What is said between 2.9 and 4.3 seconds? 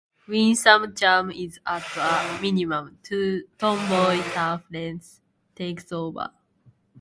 tomboy